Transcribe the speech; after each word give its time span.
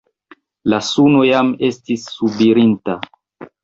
La 0.73 0.79
suno 0.87 1.21
jam 1.33 1.53
estis 1.71 2.09
subirinta. 2.17 3.01